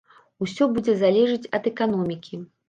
[0.45, 2.43] Усё будзе залежаць ад эканомікі.